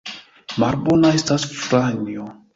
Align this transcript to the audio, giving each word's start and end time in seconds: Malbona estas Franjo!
Malbona 0.63 1.13
estas 1.19 1.47
Franjo! 1.61 2.29